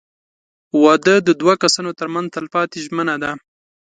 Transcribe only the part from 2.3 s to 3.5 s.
تلپاتې ژمنه ده.